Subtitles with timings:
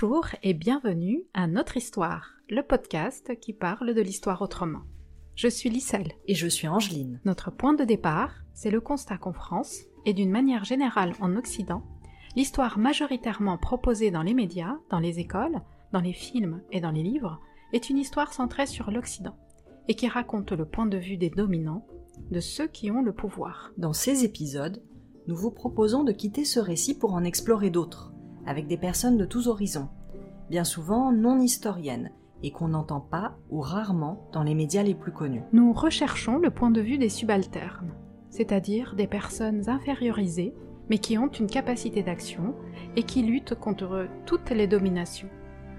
[0.00, 4.82] Bonjour et bienvenue à Notre Histoire, le podcast qui parle de l'histoire autrement.
[5.34, 6.12] Je suis Lisselle.
[6.28, 7.20] Et je suis Angeline.
[7.24, 11.82] Notre point de départ, c'est le constat qu'en France, et d'une manière générale en Occident,
[12.36, 17.02] l'histoire majoritairement proposée dans les médias, dans les écoles, dans les films et dans les
[17.02, 17.40] livres,
[17.72, 19.36] est une histoire centrée sur l'Occident,
[19.88, 21.84] et qui raconte le point de vue des dominants,
[22.30, 23.72] de ceux qui ont le pouvoir.
[23.78, 24.80] Dans ces épisodes,
[25.26, 28.12] nous vous proposons de quitter ce récit pour en explorer d'autres,
[28.48, 29.90] avec des personnes de tous horizons,
[30.48, 32.10] bien souvent non historiennes,
[32.42, 35.42] et qu'on n'entend pas ou rarement dans les médias les plus connus.
[35.52, 37.92] Nous recherchons le point de vue des subalternes,
[38.30, 40.54] c'est-à-dire des personnes infériorisées,
[40.88, 42.54] mais qui ont une capacité d'action
[42.96, 45.28] et qui luttent contre toutes les dominations,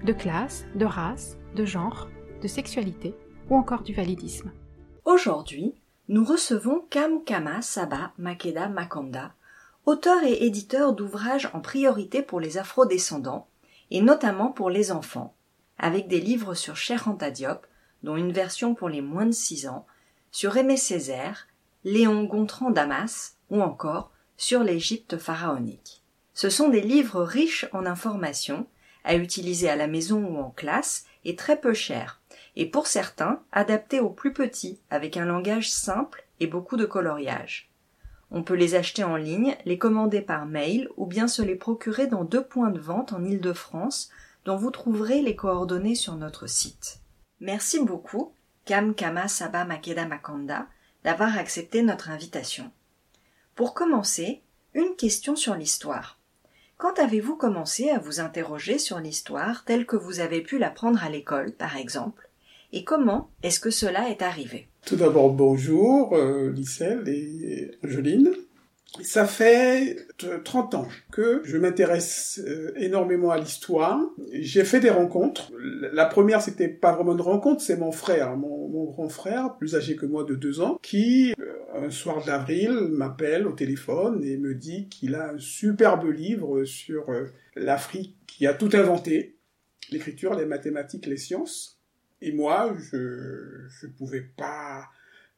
[0.06, 2.08] de classe, de race, de genre,
[2.40, 3.14] de sexualité
[3.48, 4.52] ou encore du validisme.
[5.04, 5.74] Aujourd'hui,
[6.08, 9.32] nous recevons Kam Kama Saba Makeda Makanda,
[9.90, 13.48] auteur et éditeur d'ouvrages en priorité pour les afro-descendants,
[13.90, 15.34] et notamment pour les enfants,
[15.78, 17.00] avec des livres sur Cheikh
[18.04, 19.86] dont une version pour les moins de 6 ans,
[20.30, 21.48] sur Aimé Césaire,
[21.82, 26.04] Léon Gontran Damas, ou encore sur l'Égypte pharaonique.
[26.34, 28.68] Ce sont des livres riches en informations,
[29.02, 32.20] à utiliser à la maison ou en classe, et très peu chers,
[32.54, 37.69] et pour certains adaptés aux plus petits, avec un langage simple et beaucoup de coloriage.
[38.30, 42.06] On peut les acheter en ligne, les commander par mail ou bien se les procurer
[42.06, 44.10] dans deux points de vente en Île-de-France
[44.44, 47.00] dont vous trouverez les coordonnées sur notre site.
[47.40, 48.32] Merci beaucoup,
[48.64, 50.66] Kam Kama Saba Makeda Makanda,
[51.04, 52.70] d'avoir accepté notre invitation.
[53.54, 54.42] Pour commencer,
[54.74, 56.18] une question sur l'histoire.
[56.76, 61.10] Quand avez-vous commencé à vous interroger sur l'histoire telle que vous avez pu l'apprendre à
[61.10, 62.30] l'école, par exemple?
[62.72, 64.69] Et comment est-ce que cela est arrivé?
[64.84, 68.30] Tout d'abord, bonjour, euh, Lisselle et Angeline.
[69.02, 69.96] Ça fait
[70.44, 74.00] 30 ans que je m'intéresse euh, énormément à l'histoire.
[74.32, 75.52] J'ai fait des rencontres.
[75.92, 79.76] La première, c'était pas vraiment une rencontre, c'est mon frère, mon, mon, grand frère, plus
[79.76, 84.36] âgé que moi de deux ans, qui, euh, un soir d'avril, m'appelle au téléphone et
[84.36, 89.36] me dit qu'il a un superbe livre sur euh, l'Afrique qui a tout inventé,
[89.92, 91.79] l'écriture, les mathématiques, les sciences.
[92.22, 94.88] Et moi, je je pouvais pas,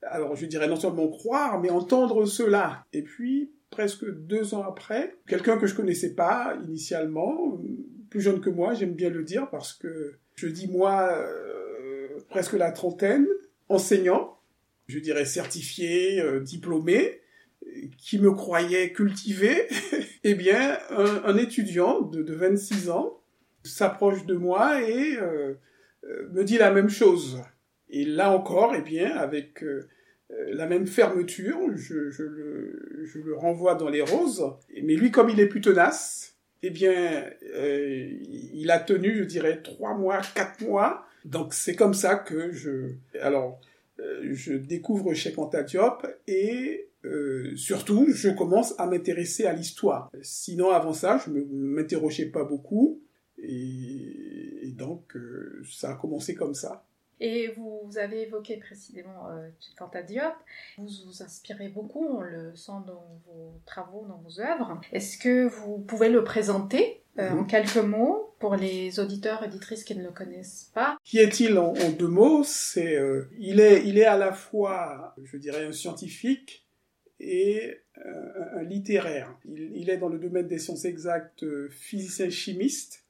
[0.03, 2.87] alors je dirais non seulement croire, mais entendre cela.
[2.93, 7.59] Et puis, presque deux ans après, quelqu'un que je connaissais pas initialement,
[8.11, 12.53] plus jeune que moi, j'aime bien le dire parce que je dis moi, euh, presque
[12.53, 13.27] la trentaine,
[13.69, 14.39] enseignant,
[14.87, 17.21] je dirais certifié, euh, diplômé,
[17.97, 19.69] qui me croyait cultivé,
[20.25, 23.21] eh bien, un, étudiant de, de, 26 ans
[23.65, 25.55] s'approche de moi et euh,
[26.33, 27.43] me dit la même chose.
[27.93, 29.87] Et là encore, eh bien, avec euh,
[30.31, 34.45] euh, la même fermeture, je, le, renvoie dans les roses.
[34.83, 38.11] Mais lui, comme il est plus tenace, eh bien, euh,
[38.55, 41.05] il a tenu, je dirais, trois mois, quatre mois.
[41.27, 43.61] Donc c'est comme ça que je, alors,
[44.23, 45.33] je découvre chez
[45.67, 46.89] Diop et
[47.55, 50.11] surtout, je commence à m'intéresser à l'histoire.
[50.23, 53.01] Sinon, avant ça, je ne m'interrogeais pas beaucoup.
[53.43, 56.85] Et, et donc, euh, ça a commencé comme ça.
[57.25, 59.49] Et vous avez évoqué précisément euh,
[59.79, 60.35] Kanta Diop.
[60.77, 64.81] Vous vous inspirez beaucoup, on le sent dans vos travaux, dans vos œuvres.
[64.91, 67.39] Est-ce que vous pouvez le présenter euh, mmh.
[67.39, 70.99] en quelques mots pour les auditeurs et auditrices qui ne le connaissent pas?
[71.05, 72.43] Qui est-il en, en, deux mots?
[72.43, 76.67] C'est euh, il est il est à la fois, je dirais, un scientifique
[77.21, 79.33] et un littéraire.
[79.45, 83.02] Il, il, est dans le domaine des sciences exactes, physicien chimiste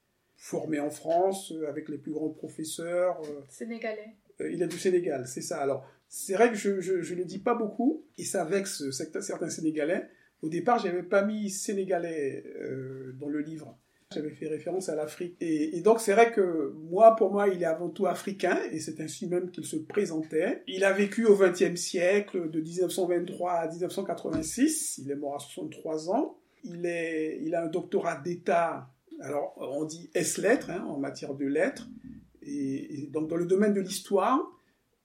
[0.42, 3.20] formé en France euh, avec les plus grands professeurs.
[3.22, 4.16] Euh, Sénégalais.
[4.40, 5.60] Euh, il est du Sénégal, c'est ça.
[5.60, 9.50] Alors, c'est vrai que je, je, je le dis pas beaucoup, et ça vexe certains
[9.50, 10.08] Sénégalais.
[10.42, 13.78] Au départ, j'avais pas mis Sénégalais euh, dans le livre.
[14.12, 15.36] J'avais fait référence à l'Afrique.
[15.40, 18.80] Et, et, donc, c'est vrai que moi, pour moi, il est avant tout africain, et
[18.80, 20.64] c'est ainsi même qu'il se présentait.
[20.66, 24.98] Il a vécu au XXe siècle, de 1923 à 1986.
[24.98, 26.36] Il est mort à 63 ans.
[26.64, 28.88] Il, est, il a un doctorat d'État
[29.22, 31.88] alors, on dit S-lettres hein, en matière de lettres.
[32.42, 34.40] Et, donc, dans le domaine de l'histoire,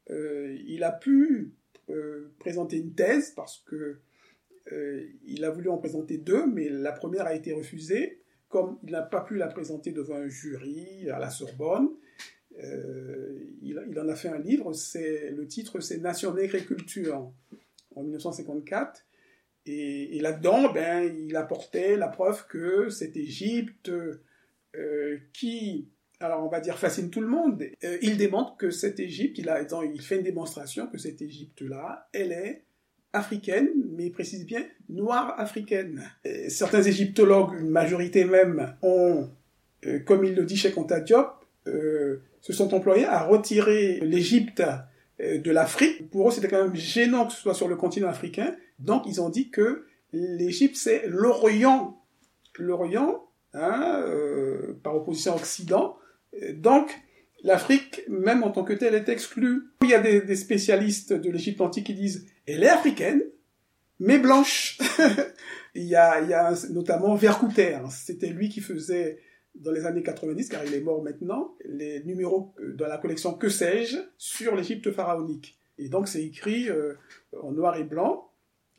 [0.09, 1.53] euh, il a pu
[1.89, 3.99] euh, présenter une thèse parce que
[4.71, 5.05] euh,
[5.43, 8.21] a voulu en présenter deux, mais la première a été refusée.
[8.49, 11.89] Comme il n'a pas pu la présenter devant un jury à la Sorbonne,
[13.61, 14.73] il, en a fait un livre.
[14.73, 17.31] C'est le titre, c'est Nation nègre et culture
[17.95, 19.06] en 1954.
[19.67, 26.59] Et, là-dedans, ben, il apportait la preuve que cette Égypte euh, qui, alors on va
[26.59, 29.51] dire, fascine tout le monde, euh, il démontre que cette Égypte, il,
[29.93, 32.63] il fait une démonstration que cette Égypte-là, elle est
[33.13, 36.03] africaine, mais il précise bien noire africaine.
[36.23, 39.29] Et certains égyptologues, une majorité même, ont
[40.05, 44.61] comme il le dit chez Anta Diop, se sont employés à retirer l'Égypte
[45.19, 46.09] de l'Afrique.
[46.11, 48.55] Pour eux, c'était quand même gênant que ce soit sur le continent africain.
[48.79, 52.03] Donc, ils ont dit que l'Égypte, c'est l'Orient.
[52.57, 54.03] L'Orient, hein,
[54.83, 55.97] par opposition à Occident.
[56.53, 56.95] Donc,
[57.43, 59.69] l'Afrique, même en tant que telle, est exclue.
[59.81, 63.23] Il y a des, spécialistes de l'Égypte antique qui disent elle est africaine,
[63.99, 64.77] mais blanche.
[65.75, 69.19] il, y a, il y a notamment Vercouter, c'était lui qui faisait
[69.55, 73.49] dans les années 90, car il est mort maintenant, les numéros dans la collection Que
[73.49, 75.57] sais-je sur l'Égypte pharaonique.
[75.79, 76.93] Et donc c'est écrit euh,
[77.41, 78.26] en noir et blanc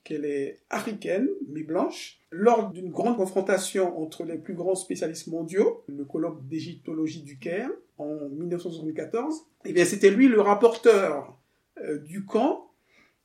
[0.08, 2.18] qu'elle est africaine, mais blanche.
[2.30, 7.70] Lors d'une grande confrontation entre les plus grands spécialistes mondiaux, le colloque d'égyptologie du Caire,
[7.98, 11.38] en 1974, eh bien c'était lui le rapporteur
[11.82, 12.70] euh, du camp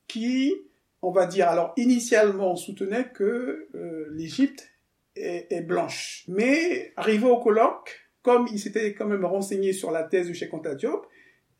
[0.08, 0.54] qui,
[1.00, 4.70] on va dire, alors initialement soutenait que euh, l'Égypte
[5.16, 6.24] est, blanche.
[6.28, 10.52] Mais arrivé au colloque, comme il s'était quand même renseigné sur la thèse de Cheikh
[10.52, 11.06] Anta Diop,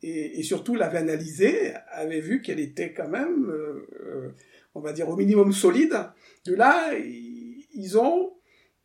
[0.03, 4.35] et, surtout l'avait analysée, avait vu qu'elle était quand même, euh,
[4.75, 5.95] on va dire, au minimum solide.
[6.45, 8.33] De là, ils ont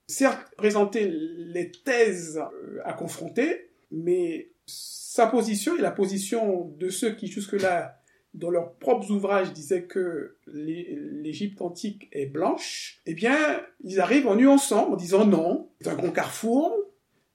[0.06, 2.40] certes présenté les thèses
[2.84, 7.96] à confronter, mais sa position et la position de ceux qui jusque-là,
[8.34, 13.36] dans leurs propres ouvrages, disaient que l'Égypte antique est blanche, eh bien,
[13.82, 16.76] ils arrivent en nuançant, en disant non, c'est un grand carrefour,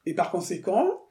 [0.05, 1.01] et par conséquent,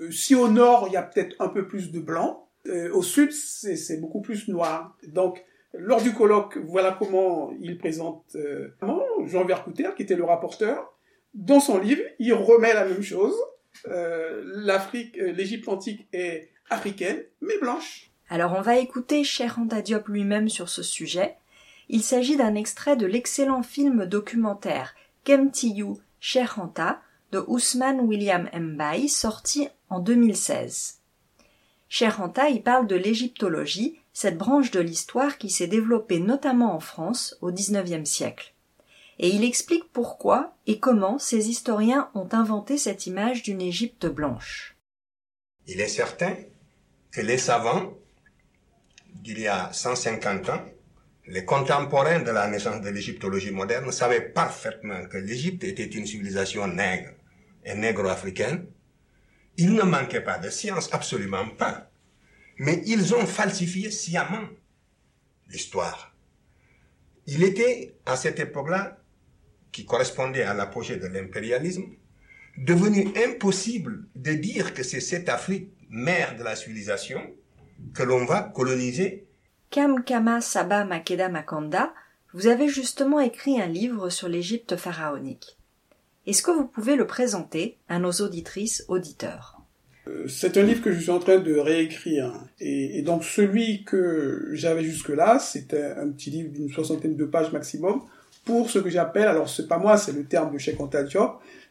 [0.00, 3.02] euh, si au nord, il y a peut-être un peu plus de blanc, euh, au
[3.02, 4.96] sud, c'est beaucoup plus noir.
[5.06, 5.44] Donc,
[5.74, 8.68] lors du colloque, voilà comment il présente euh,
[9.26, 10.94] Jean Vercouter, qui était le rapporteur.
[11.34, 13.36] Dans son livre, il remet la même chose,
[13.86, 18.10] euh, l'Afrique, euh, l'Égypte antique est africaine, mais blanche.
[18.30, 21.36] Alors on va écouter Cher Diop lui-même sur ce sujet.
[21.88, 24.94] Il s'agit d'un extrait de l'excellent film documentaire
[25.24, 26.58] Kemtiyu Cher
[27.32, 31.00] de Ousmane William Mbaye sorti en 2016.
[31.88, 37.36] Cher y parle de l'égyptologie, cette branche de l'histoire qui s'est développée notamment en France
[37.40, 38.52] au XIXe siècle
[39.18, 44.76] et il explique pourquoi et comment ces historiens ont inventé cette image d'une Égypte blanche.
[45.66, 46.34] Il est certain
[47.10, 47.94] que les savants
[49.14, 50.64] d'il y a 150 ans,
[51.26, 56.66] les contemporains de la naissance de l'égyptologie moderne, savaient parfaitement que l'Égypte était une civilisation
[56.66, 57.10] nègre
[57.64, 58.66] et négro-africaine.
[59.56, 61.90] Il ne manquait pas de science, absolument pas.
[62.58, 64.48] Mais ils ont falsifié sciemment
[65.48, 66.14] l'histoire.
[67.26, 68.98] Il était, à cette époque-là,
[69.72, 71.84] qui correspondait à l'apogée de l'impérialisme,
[72.56, 77.20] devenu impossible de dire que c'est cette Afrique, mère de la civilisation,
[77.94, 79.26] que l'on va coloniser.
[79.70, 81.94] Kamkama Saba Makeda Makanda,
[82.34, 85.56] vous avez justement écrit un livre sur l'Égypte pharaonique.
[86.26, 89.57] Est-ce que vous pouvez le présenter à nos auditrices, auditeurs?
[90.28, 92.32] C'est un livre que je suis en train de réécrire.
[92.60, 98.02] Et, donc celui que j'avais jusque-là, c'était un petit livre d'une soixantaine de pages maximum,
[98.44, 101.04] pour ce que j'appelle, alors c'est pas moi, c'est le terme de Cheikh Anta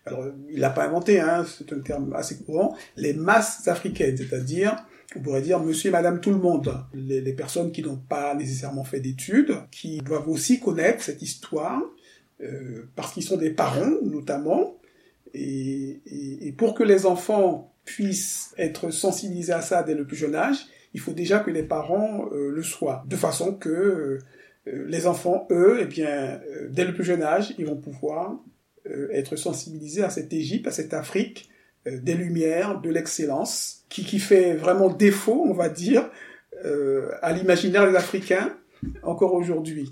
[0.07, 4.75] alors il l'a pas inventé, hein, c'est un terme assez courant, les masses africaines, c'est-à-dire,
[5.15, 8.83] on pourrait dire monsieur et madame tout le monde, les, personnes qui n'ont pas nécessairement
[8.83, 11.81] fait d'études, qui doivent aussi connaître cette histoire,
[12.41, 14.77] euh, parce qu'ils sont des parents notamment,
[15.33, 15.99] et,
[16.57, 20.99] pour que les enfants puissent être sensibilisés à ça dès le plus jeune âge, il
[20.99, 24.19] faut déjà que les parents euh, le soient, de façon que euh,
[24.67, 28.37] euh, les enfants, eux, eh bien, dès le plus jeune âge, ils vont pouvoir
[29.11, 31.49] être sensibilisés à cette Égypte, à cette Afrique,
[31.85, 36.09] des lumières, de l'excellence, qui, qui fait vraiment défaut, on va dire,
[37.21, 38.57] à l'imaginaire des Africains
[39.03, 39.89] encore aujourd'hui.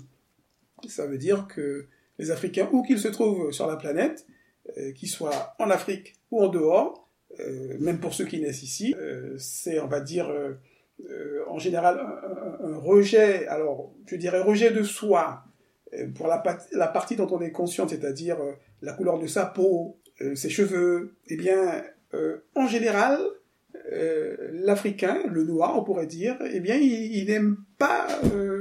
[0.88, 1.88] Ça veut dire que
[2.18, 4.26] les Africains, où qu'ils se trouvent sur la planète,
[4.94, 7.05] qu'ils soient en Afrique ou en dehors,
[7.80, 8.94] même pour ceux qui naissent ici,
[9.38, 10.30] c'est, on va dire,
[11.10, 12.00] euh, en général
[12.62, 15.44] un, rejet, alors je dirais rejet de soi
[15.92, 16.38] euh, pour la,
[16.88, 19.98] partie dont on est conscient, c'est-à-dire euh, la couleur de sa peau,
[20.34, 21.84] ses cheveux, eh bien,
[22.54, 23.20] en général,
[24.50, 28.06] l'Africain, le noir, on pourrait dire, eh bien, il, n'aime pas,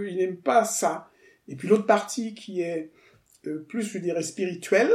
[0.05, 1.10] il n'aime pas ça.
[1.48, 2.91] Et puis l'autre partie qui est
[3.70, 4.91] plus, je dirais, spirituelle,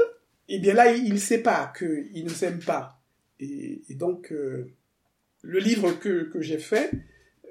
[0.49, 3.00] eh bien là, il ne sait pas qu'il ne s'aime pas.
[3.41, 6.91] Et, donc, le livre que, que j'ai fait,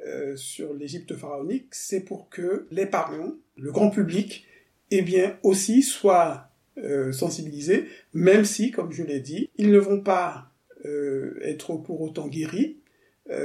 [0.07, 4.47] euh, sur l'Égypte pharaonique, c'est pour que les parents, le grand public,
[4.91, 9.99] eh bien aussi soient euh, sensibilisés, même si, comme je l'ai dit, ils ne vont
[9.99, 10.53] pas
[10.85, 12.77] euh, être pour autant guéris,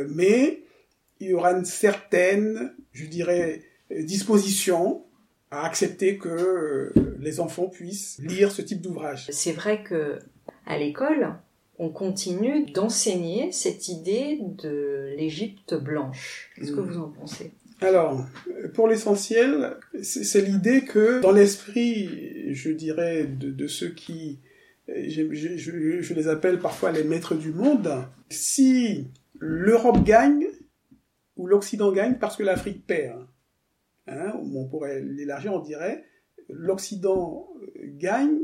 [0.09, 0.63] mais
[1.21, 3.61] il y aura une certaine, je dirais,
[3.91, 5.05] disposition
[5.51, 9.27] à accepter que les enfants puissent lire ce type d'ouvrage.
[9.31, 10.21] C'est vrai que
[10.65, 11.35] à l'école,
[11.79, 16.51] on continue d'enseigner cette idée de l'Égypte blanche.
[16.57, 16.91] Qu'est-ce que Mm.
[16.91, 17.53] vous en pensez?
[17.81, 18.25] Alors,
[18.75, 24.39] pour l'essentiel, c'est c'est l'idée que dans l'esprit, je dirais, de, de ceux qui,
[24.89, 27.91] je, je- je- je les appelle parfois les maîtres du monde,
[28.31, 30.47] si l'Europe gagne
[31.37, 33.27] ou l'Occident gagne parce que l'Afrique perd,
[34.07, 36.05] hein, on pourrait l'élargir, on dirait,
[36.49, 37.49] l'Occident
[37.99, 38.39] gagne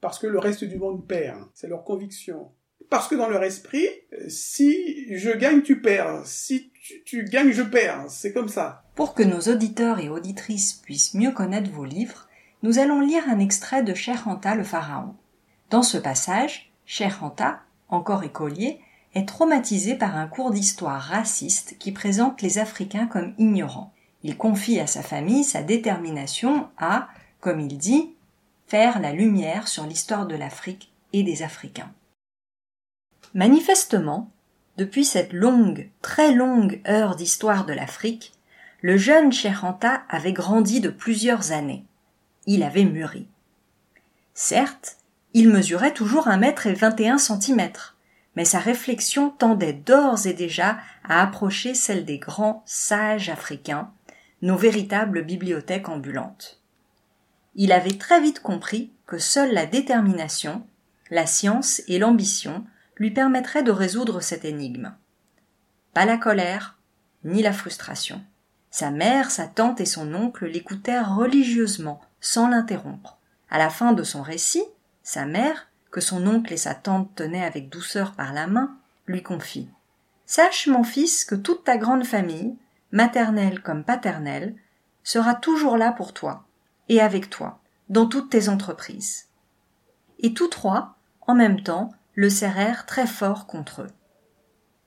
[0.00, 1.38] parce que le reste du monde perd.
[1.54, 2.48] C'est leur conviction.
[2.92, 3.88] Parce que dans leur esprit,
[4.28, 6.26] si je gagne, tu perds.
[6.26, 8.04] Si tu, tu gagnes, je perds.
[8.10, 8.84] C'est comme ça.
[8.94, 12.28] Pour que nos auditeurs et auditrices puissent mieux connaître vos livres,
[12.62, 15.14] nous allons lire un extrait de Cherhanta le pharaon.
[15.70, 18.78] Dans ce passage, Cherhanta, encore écolier,
[19.14, 23.94] est traumatisé par un cours d'histoire raciste qui présente les Africains comme ignorants.
[24.22, 27.08] Il confie à sa famille sa détermination à,
[27.40, 28.10] comme il dit,
[28.66, 31.90] faire la lumière sur l'histoire de l'Afrique et des Africains.
[33.34, 34.30] Manifestement,
[34.76, 38.32] depuis cette longue, très longue heure d'histoire de l'Afrique,
[38.82, 41.84] le jeune Cherhanta avait grandi de plusieurs années.
[42.46, 43.26] Il avait mûri.
[44.34, 44.98] Certes,
[45.32, 47.96] il mesurait toujours un mètre et vingt et un centimètres,
[48.36, 53.90] mais sa réflexion tendait d'ores et déjà à approcher celle des grands sages africains,
[54.42, 56.60] nos véritables bibliothèques ambulantes.
[57.54, 60.66] Il avait très vite compris que seule la détermination,
[61.10, 62.64] la science et l'ambition
[63.02, 64.94] lui permettraient de résoudre cette énigme.
[65.92, 66.78] Pas la colère,
[67.24, 68.22] ni la frustration.
[68.70, 73.18] Sa mère, sa tante et son oncle l'écoutèrent religieusement, sans l'interrompre.
[73.50, 74.62] À la fin de son récit,
[75.02, 79.24] sa mère, que son oncle et sa tante tenaient avec douceur par la main, lui
[79.24, 79.68] confie.
[80.24, 82.54] Sache, mon fils, que toute ta grande famille,
[82.92, 84.54] maternelle comme paternelle,
[85.02, 86.44] sera toujours là pour toi,
[86.88, 89.26] et avec toi, dans toutes tes entreprises.
[90.20, 90.94] Et tous trois,
[91.26, 93.90] en même temps, le serrèrent très fort contre eux.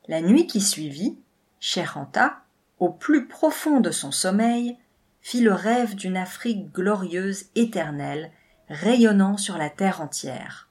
[0.07, 1.17] La nuit qui suivit,
[1.59, 2.43] Cherhanta,
[2.79, 4.77] au plus profond de son sommeil,
[5.21, 8.31] fit le rêve d'une Afrique glorieuse éternelle,
[8.69, 10.69] rayonnant sur la terre entière.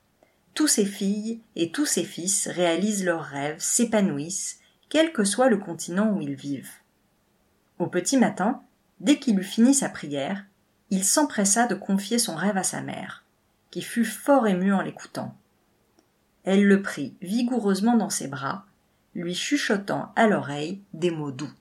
[0.54, 5.56] Tous ses filles et tous ses fils réalisent leurs rêves, s'épanouissent, quel que soit le
[5.56, 6.70] continent où ils vivent.
[7.80, 8.62] Au petit matin,
[9.00, 10.44] dès qu'il eut fini sa prière,
[10.90, 13.24] il s'empressa de confier son rêve à sa mère,
[13.72, 15.36] qui fut fort émue en l'écoutant.
[16.44, 18.66] Elle le prit vigoureusement dans ses bras,
[19.14, 21.52] lui chuchotant à l'oreille des mots doux.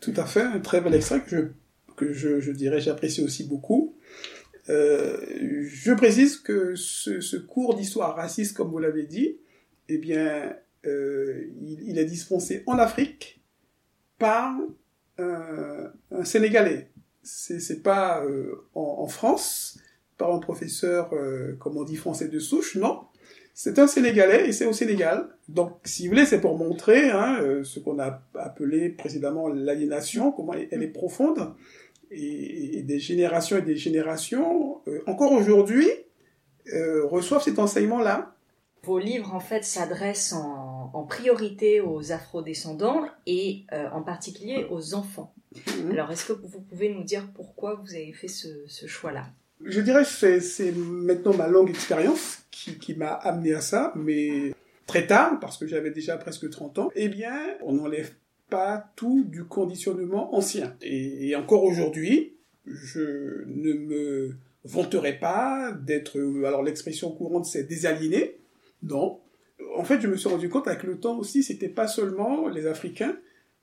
[0.00, 1.54] Tout à fait, un très bel extrait que
[1.98, 3.94] je, que dirais j'apprécie aussi beaucoup.
[4.70, 5.18] Euh,
[5.66, 9.36] je précise que ce, cours d'histoire raciste, comme vous l'avez dit,
[9.88, 13.42] eh bien, euh, il, est dispensé en Afrique
[14.18, 14.56] par
[15.18, 15.92] un,
[16.24, 16.90] Sénégalais.
[17.22, 19.78] C'est pas euh, en, en, France,
[20.16, 21.10] par un professeur,
[21.58, 23.00] comme on dit, français de souche, non.
[23.56, 25.28] C'est un Sénégalais et c'est au Sénégal.
[25.48, 30.32] Donc, si vous voulez, c'est pour montrer hein, euh, ce qu'on a appelé précédemment l'aliénation,
[30.32, 31.54] comment elle est profonde.
[32.10, 35.88] Et, et, des générations et des générations, euh, encore aujourd'hui,
[36.72, 38.34] euh, reçoivent cet enseignement-là.
[38.82, 44.94] Vos livres, en fait, s'adressent en, en, priorité aux afrodescendants et euh, en particulier aux
[44.94, 45.32] enfants.
[45.54, 45.90] Mmh.
[45.92, 49.26] Alors, est-ce que vous pouvez nous dire pourquoi vous avez fait ce, ce choix-là?
[49.64, 54.52] Je dirais que c'est maintenant ma longue expérience qui, m'a amené à ça, mais
[54.86, 58.12] très tard, parce que j'avais déjà presque 30 ans, eh bien, on n'enlève
[58.48, 60.76] pas tout du conditionnement ancien.
[60.80, 68.38] Et, et encore aujourd'hui, je ne me vanterai pas d'être, alors l'expression courante c'est désaliéné,
[68.82, 69.20] non.
[69.76, 72.66] En fait, je me suis rendu compte avec le temps aussi, c'était pas seulement les
[72.66, 73.16] Africains,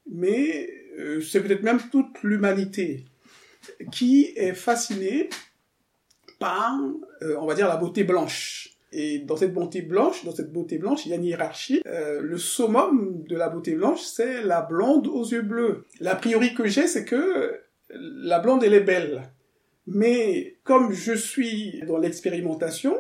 [0.10, 3.06] mais euh, c'est peut-être même toute l'humanité
[3.92, 5.30] qui est fascinée
[6.42, 6.78] par,
[7.22, 8.76] euh, on va dire, la beauté blanche.
[8.92, 11.82] Et dans cette beauté blanche, dans cette beauté blanche, il y a une hiérarchie.
[11.86, 15.86] Euh, le summum de la beauté blanche, c'est la blonde aux yeux bleus.
[16.02, 17.62] L'a priori que j'ai, c'est que
[17.94, 19.22] la blonde, elle est belle.
[19.88, 23.00] Mais comme je suis dans l'expérimentation,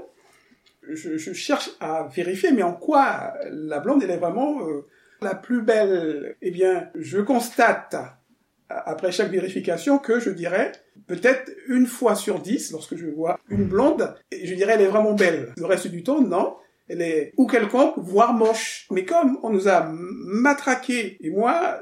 [0.88, 4.88] je, cherche à vérifier, mais en quoi la blonde, elle est vraiment euh,
[5.21, 6.38] la plus belle?
[6.41, 7.95] Eh bien, je constate,
[8.85, 10.71] après chaque vérification, que je dirais
[11.07, 15.13] peut-être une fois sur dix, lorsque je vois une blonde, je dirais elle est vraiment
[15.13, 15.53] belle.
[15.57, 16.55] Le reste du temps, non.
[16.87, 18.87] Elle est ou quelconque, voire moche.
[18.91, 21.79] Mais comme on nous a matraqué, et moi,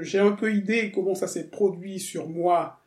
[0.00, 2.80] j'ai un peu idée comment ça s'est produit sur moi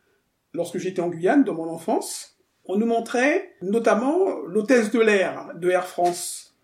[0.52, 5.70] lorsque j'étais en Guyane, dans mon enfance, on nous montrait notamment l'hôtesse de l'air de
[5.70, 6.56] Air France,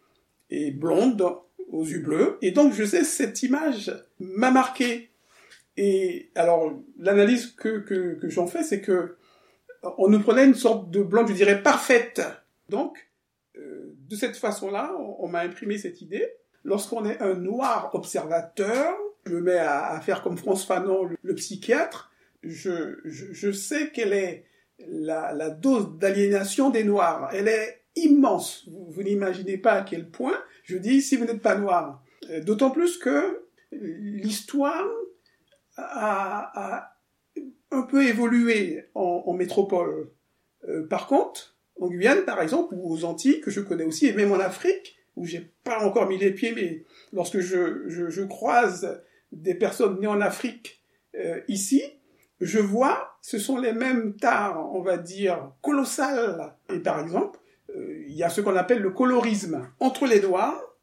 [0.51, 1.25] et blonde,
[1.71, 2.39] aux yeux bleus.
[2.43, 5.10] Et donc, je sais, cette image m'a marqué.
[5.83, 9.17] Et alors, l'analyse que, j'en fais, c'est que
[9.97, 12.21] on nous prenait une sorte de blonde, je dirais, parfaite.
[12.69, 13.11] Donc,
[13.57, 16.29] euh, de cette façon-là, on, m'a imprimé cette idée.
[16.65, 18.95] Lorsqu'on est un noir observateur,
[19.25, 24.45] je me mets à, faire comme François Fanon, le, psychiatre, je, sais quelle est
[24.87, 27.31] la, dose d'aliénation des noirs.
[27.33, 28.69] Elle est immense.
[28.69, 30.37] Vous, vous n'imaginez pas à quel point.
[30.63, 32.05] Je dis, si vous n'êtes pas noir.
[32.29, 34.87] Euh, d'autant plus que l'histoire
[35.81, 36.97] a,
[37.71, 40.11] un peu évolué en, métropole.
[40.69, 44.13] Euh, par contre, en Guyane, par exemple, ou aux Antilles, que je connais aussi, et
[44.13, 49.03] même en Afrique, où j'ai pas encore mis les pieds, mais lorsque je, je, croise
[49.33, 50.83] des personnes nées en Afrique
[51.15, 51.83] euh, ici,
[52.41, 56.55] je vois, ce sont les mêmes tares, on va dire, colossales.
[56.73, 57.39] Et par exemple,
[57.77, 59.69] euh, il y a ce qu'on appelle le colorisme.
[59.79, 60.77] Entre les doigts,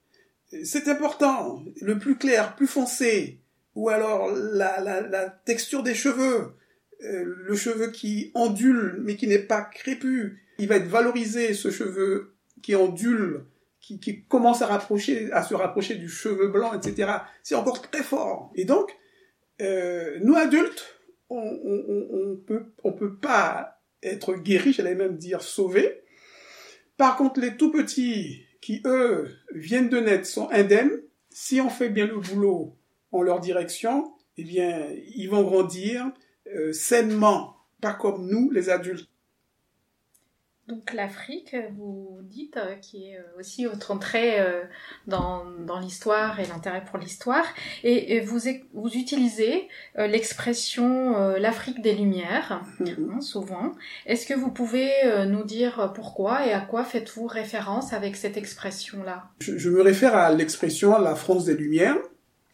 [0.64, 1.64] c'est important.
[1.82, 3.42] Le plus clair, plus foncé,
[3.78, 6.56] ou alors la, texture des cheveux,
[7.04, 11.70] euh, le cheveu qui ondule mais qui n'est pas crépu, il va être valorisé ce
[11.70, 13.46] cheveu qui ondule,
[13.80, 17.12] qui, commence à se rapprocher du cheveu blanc, etc.
[17.44, 18.52] C'est encore très fort.
[18.56, 18.98] Et donc,
[19.62, 20.98] euh, nous adultes,
[21.30, 22.66] on, on, peut,
[22.98, 26.02] peut pas être guéris, j'allais même dire sauvés.
[26.98, 31.00] Par contre, les tout petits qui eux viennent de naître sont indemnes.
[31.30, 32.76] Si on fait bien le boulot
[33.18, 36.12] en leur direction, eh bien, ils vont grandir
[36.56, 39.10] euh, sainement, pas comme nous, les adultes.
[40.68, 44.38] Donc l'Afrique, vous dites, euh, qui est euh, aussi votre entrée
[45.08, 47.46] dans, dans l'histoire et l'intérêt pour l'histoire,
[47.84, 48.40] et, vous,
[48.74, 53.12] vous utilisez l'expression l'Afrique des Lumières, mm-hmm.
[53.16, 53.72] hein, souvent.
[54.06, 54.92] Est-ce que vous pouvez
[55.26, 59.30] nous dire pourquoi et à quoi faites-vous référence avec cette expression-là?
[59.40, 61.98] Je, je, me réfère à l'expression la France des Lumières,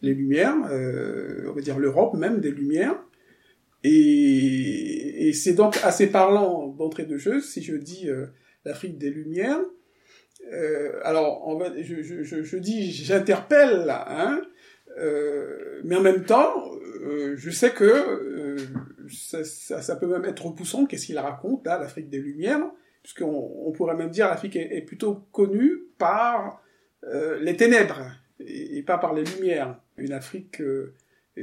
[0.03, 2.95] les Lumières, on va dire l'Europe même des Lumières.
[3.83, 8.27] Et, c'est donc assez parlant d'entrée de jeu si je dis euh,
[8.65, 9.59] l'Afrique des Lumières.
[10.51, 14.41] Euh, alors, je, dis, j'interpelle, hein,
[14.97, 16.53] euh, mais en même temps,
[17.01, 18.57] euh, je sais que euh,
[19.09, 20.85] ça, peut même être repoussant.
[20.85, 22.61] Qu'est-ce qu'il raconte là, l'Afrique des Lumières
[23.01, 26.61] Puisqu'on on pourrait même dire l'Afrique est, plutôt connue par
[27.41, 28.01] les ténèbres
[28.39, 29.77] et, pas par les lumières.
[29.97, 30.61] Une Afrique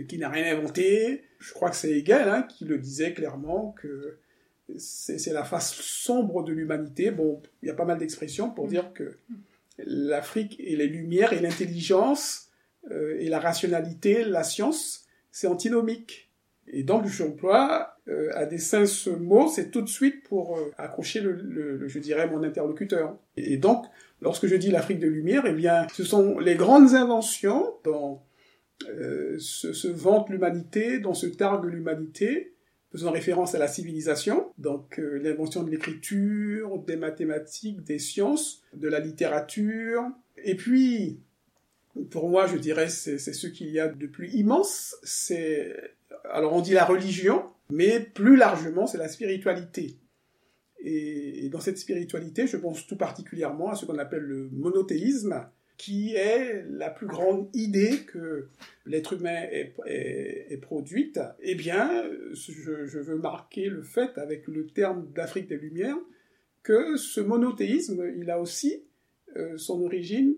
[0.09, 1.25] qui n'a rien inventé.
[1.39, 4.19] Je crois que c'est Hegel hein, qui le disait clairement que
[4.77, 7.11] c'est la face sombre de l'humanité.
[7.11, 9.17] Bon, il y a pas mal d'expressions pour dire que
[9.79, 12.51] l'Afrique et les lumières et l'intelligence
[12.91, 16.31] euh, et la rationalité, la science, c'est antinomique.
[16.73, 21.21] Et donc j'emploie euh, à dessein ce mot, c'est tout de suite pour euh, accrocher
[21.21, 23.17] le, le, je dirais, mon interlocuteur.
[23.37, 23.87] Et, donc,
[24.21, 28.23] lorsque je dis l'Afrique de lumière, eh bien, ce sont les grandes inventions dans
[28.89, 32.55] euh, se, vante l'humanité, dont se targue l'humanité,
[32.91, 38.89] faisant référence à la civilisation, donc euh, l'invention de l'écriture, des mathématiques, des sciences, de
[38.89, 40.05] la littérature,
[40.39, 41.21] et puis,
[42.11, 45.77] pour moi, je dirais, c'est ce qu'il y a de plus immense, c'est,
[46.31, 49.99] alors on dit la religion, mais plus largement, c'est la spiritualité.
[50.83, 55.47] Et, et dans cette spiritualité, je pense tout particulièrement à ce qu'on appelle le monothéisme,
[55.81, 58.51] qui est la plus grande idée que
[58.85, 65.49] l'être humain est, produite, eh bien, je, veux marquer le fait, avec le terme d'Afrique
[65.49, 65.97] des Lumières,
[66.63, 68.85] que ce monothéisme, il a aussi
[69.37, 70.37] euh, son origine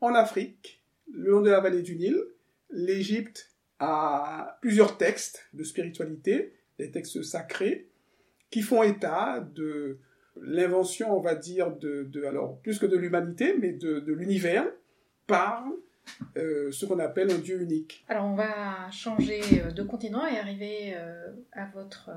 [0.00, 2.22] en Afrique, le long de la vallée du Nil.
[2.70, 7.88] L'Égypte a plusieurs textes de spiritualité, des textes sacrés,
[8.50, 9.98] qui font état de
[10.42, 14.64] l'invention, on va dire, de, alors plus que de l'humanité, mais de, l'univers
[15.26, 15.64] par
[16.36, 18.04] euh, ce qu'on appelle un Dieu unique.
[18.08, 22.10] Alors on va changer euh, de continent et arriver euh, à votre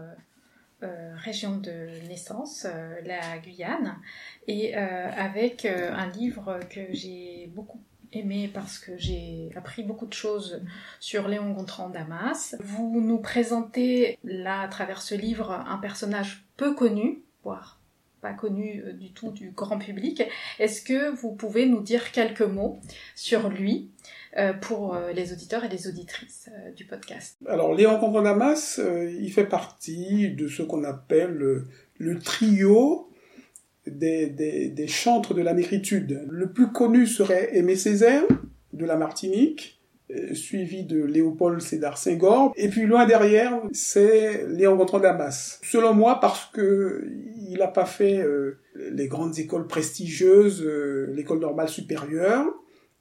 [0.82, 2.66] région de naissance,
[3.04, 3.98] la Guyane,
[4.48, 7.82] et avec un livre que j'ai beaucoup
[8.14, 10.62] aimé parce que j'ai appris beaucoup de choses
[11.02, 12.56] sur Léon Gontran Damas.
[12.62, 17.79] Vous nous présentez là, à travers ce livre, un personnage peu connu, voire
[18.22, 20.24] pas connu euh, du tout du grand public.
[20.60, 22.80] Est-ce que vous pouvez nous dire quelques mots
[23.16, 23.90] sur lui
[24.38, 27.38] euh, pour euh, les auditeurs et les auditrices du podcast?
[27.48, 28.80] Alors, Léon Contendamas,
[29.20, 31.64] il fait partie de ce qu'on appelle
[31.98, 33.10] le, trio
[33.88, 36.26] des, des, des, chantres de la négritude.
[36.30, 38.24] Le plus connu serait Aimé Césaire,
[38.74, 39.79] de la Martinique,
[40.34, 42.54] suivi de Léopold Sédar Senghor.
[42.56, 45.60] Et puis loin derrière, c'est Léon Gontran Damas.
[45.64, 47.08] Selon moi, parce que
[47.50, 52.46] il n'a pas fait euh, les grandes écoles prestigieuses, euh, l'école normale supérieure.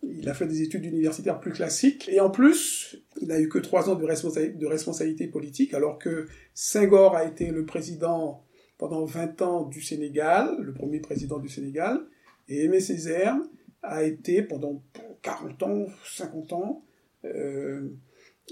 [0.03, 2.09] Il a fait des études universitaires plus classiques.
[2.13, 6.27] Et en plus, il n'a eu que trois ans de, de responsabilité politique, alors que
[6.55, 8.45] Senghor a été le président
[8.79, 12.01] pendant 20 ans du Sénégal, le premier président du Sénégal,
[12.49, 13.37] Et Aimé Césaire
[13.83, 14.83] a été pendant
[15.23, 16.85] 40 ans, 50 ans,
[17.25, 17.89] euh,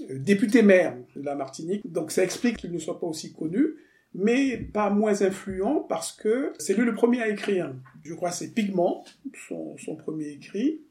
[0.09, 1.81] député maire de la Martinique.
[1.91, 3.75] Donc ça explique qu'il ne soit pas aussi connu,
[4.13, 7.75] mais pas moins influent parce que c'est lui le premier à écrire.
[8.03, 9.03] Je crois c'est Pigment,
[9.47, 10.81] son, son premier écrit.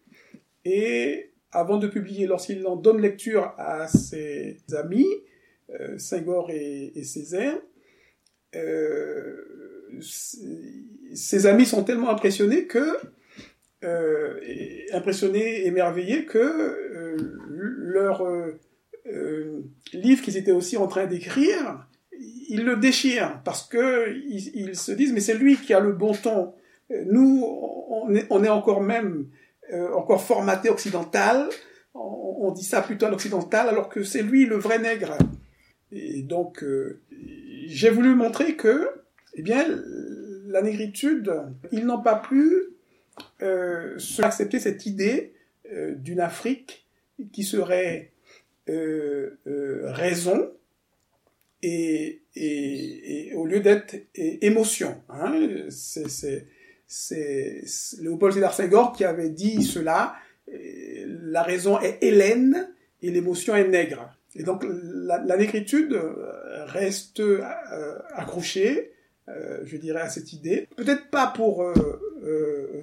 [0.64, 5.06] Et avant de publier, lorsqu'il en donne lecture à ses amis,
[5.70, 7.58] euh, Senghor et, Césaire,
[8.54, 9.36] euh,
[10.00, 12.96] ses amis sont tellement impressionnés que
[13.84, 14.40] euh,
[14.92, 16.85] impressionnés, émerveillés que
[17.16, 18.58] leur euh,
[19.06, 21.86] euh, livre qu'ils étaient aussi en train d'écrire,
[22.48, 26.12] ils le déchirent parce que ils, se disent mais c'est lui qui a le bon
[26.14, 26.54] ton.
[27.06, 27.44] Nous,
[28.30, 29.26] on est, encore même
[29.72, 31.48] euh, encore formaté occidental.
[31.94, 35.16] On, dit ça plutôt en occidental alors que c'est lui le vrai nègre.
[35.90, 36.64] Et donc
[37.66, 38.88] j'ai voulu montrer que,
[39.34, 39.66] eh bien,
[40.46, 41.32] la négritude,
[41.72, 42.76] ils n'ont pas pu
[44.18, 45.34] accepter cette idée
[45.96, 46.85] d'une Afrique
[47.32, 48.12] qui serait
[48.68, 50.52] euh, euh raison
[51.62, 52.22] et,
[53.34, 55.02] au lieu d'être émotion.
[55.08, 57.64] Hein, c'est
[58.00, 60.14] Léopold Sédar Senghor qui avait dit cela.
[60.46, 64.16] La raison est Hélène et l'émotion est nègre.
[64.36, 65.98] Et donc la, la négritude
[66.66, 68.92] reste euh, accrochée,
[69.26, 70.68] je dirais, à cette idée.
[70.76, 71.64] Peut-être pas pour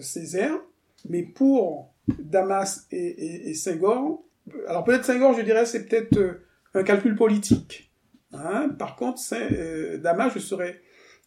[0.02, 0.60] Césaire,
[1.08, 4.24] mais pour Damas et, et, et Senghor.
[4.68, 6.40] Alors peut-être Senghor, je dirais, c'est peut-être
[6.74, 7.92] un calcul politique.
[8.34, 10.82] Hein par contre, euh, Damas, je serais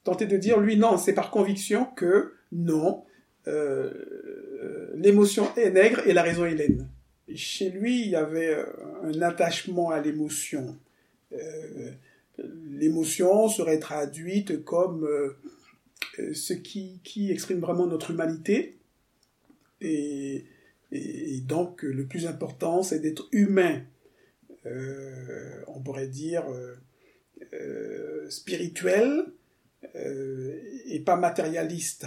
[0.05, 3.05] tenté de dire, lui, non, c'est par conviction que non,
[3.49, 6.89] euh, l'émotion est nègre et la raison est laine.
[7.35, 8.57] Chez lui, il y avait
[9.03, 10.79] un attachement à l'émotion.
[11.33, 11.91] Euh,
[12.71, 18.79] l'émotion serait traduite comme euh, ce qui, qui, exprime vraiment notre humanité.
[19.81, 20.45] Et,
[20.93, 23.83] et, donc, le plus important, c'est d'être humain.
[24.67, 26.45] Euh, on pourrait dire
[27.53, 29.25] euh, spirituel
[29.95, 32.07] euh, et pas matérialiste.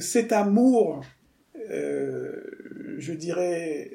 [0.00, 1.04] Cet amour,
[1.54, 3.90] je dirais,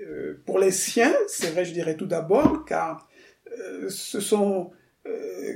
[0.46, 3.10] pour les siens, c'est vrai, je dirais tout d'abord, car
[3.88, 4.72] ce sont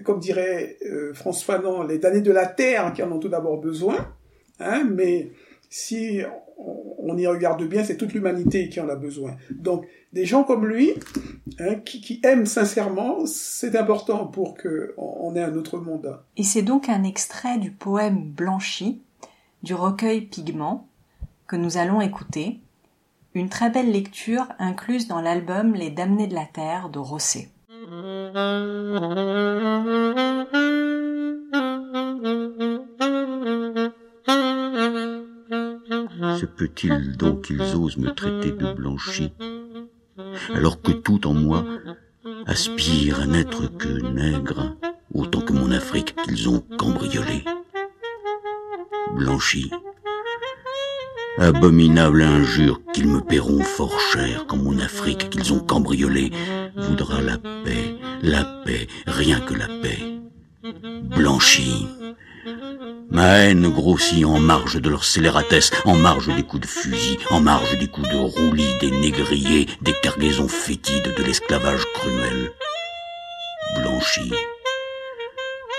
[0.03, 0.79] comme dirait
[1.13, 4.15] François Fanon, les damnés de la terre qui en ont tout d'abord besoin,
[4.59, 5.33] hein, mais
[5.69, 6.23] si
[6.65, 9.35] on, y regarde bien, c'est toute l'humanité qui en a besoin.
[9.51, 10.93] Donc, des gens comme lui,
[11.59, 16.19] hein, qui, qui, aiment sincèrement, c'est important pour qu'on on ait un autre monde.
[16.37, 19.01] Et c'est donc un extrait du poème Blanchi,
[19.63, 20.87] du recueil Pigment,
[21.47, 22.59] que nous allons écouter,
[23.35, 27.49] une très belle lecture incluse dans l'album Les Damnés de la Terre de Rosset.
[36.45, 39.33] Peut-il donc qu'ils osent me traiter de blanchi,
[40.53, 41.65] alors que tout en moi
[42.45, 44.75] aspire à n'être que nègre,
[45.13, 47.43] autant que mon Afrique qu'ils ont cambriolé
[49.15, 49.69] Blanchi.
[51.37, 56.31] Abominable injure qu'ils me paieront fort cher quand mon Afrique qu'ils ont cambriolée
[56.75, 59.99] voudra la paix, la paix, rien que la paix.
[61.15, 61.87] Blanchie.
[63.13, 67.41] Ma haine grossit en marge de leur scélératesse, en marge des coups de fusil, en
[67.41, 72.51] marge des coups de roulis, des négriers, des cargaisons fétides de l'esclavage cruel.
[73.77, 74.33] Blanchie.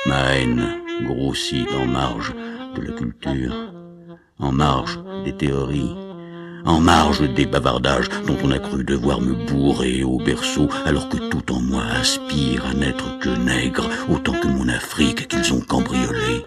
[0.07, 2.33] Ma haine grossit en marge
[2.77, 3.73] de la culture,
[4.38, 5.97] en marge des théories,
[6.64, 11.16] en marge des bavardages dont on a cru devoir me bourrer au berceau, alors que
[11.16, 16.44] tout en moi aspire à n'être que nègre, autant que mon Afrique qu'ils ont cambriolée.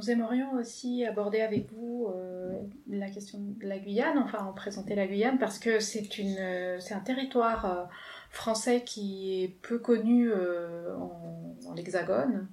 [0.00, 2.52] Nous aimerions aussi aborder avec vous euh,
[2.88, 6.08] la question de la Guyane, enfin présenter la Guyane, parce que c'est
[6.80, 7.84] c'est un territoire euh,
[8.30, 12.48] français qui est peu connu euh, en, dans l'Hexagone.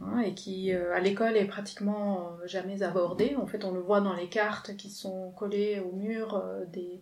[0.00, 3.34] Hein, et qui à l'école est pratiquement jamais abordé.
[3.36, 6.40] En fait, on le voit dans les cartes qui sont collées au mur
[6.72, 7.00] des,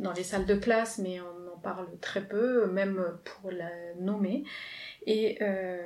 [0.00, 4.44] dans les salles de classe, mais on en parle très peu, même pour la nommer.
[5.06, 5.78] Et euh,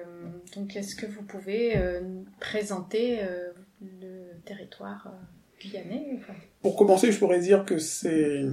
[0.55, 2.01] donc, est-ce que vous pouvez euh,
[2.41, 5.13] présenter euh, le territoire
[5.61, 6.19] guyanais.
[6.61, 8.45] Pour commencer, je pourrais dire que c'est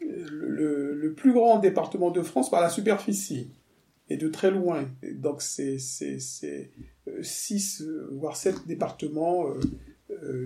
[0.00, 3.50] le, plus grand département de France par la superficie.
[4.12, 4.88] Et de très loin.
[5.14, 9.46] Donc c'est six, voire sept départements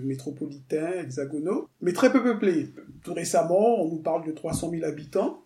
[0.03, 2.69] métropolitains, hexagonaux, mais très peu peuplés.
[3.03, 5.43] Tout récemment, on nous parle de 300 000 habitants.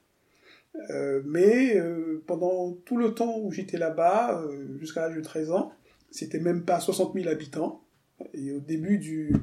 [0.89, 5.51] Euh, mais euh, pendant tout le temps où j'étais là-bas, euh, jusqu'à l'âge de 13
[5.51, 5.73] ans,
[6.11, 7.83] c'était même pas 60 000 habitants.
[8.33, 9.33] Et au début du,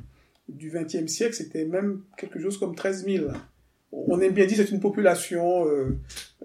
[0.48, 3.26] du XXe siècle, c'était même quelque chose comme 13 000.
[3.92, 5.66] On aime bien dire c'est une population,